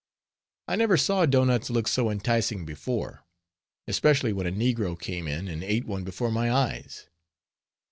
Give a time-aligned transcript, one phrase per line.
[0.67, 3.23] I never saw doughnuts look so enticing before;
[3.87, 7.07] especially when a negro came in, and ate one before my eyes.